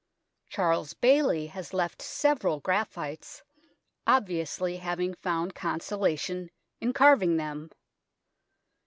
[0.49, 3.43] Charles Bailly has left several graphites,
[4.07, 7.69] obviously having found consolation in carving them.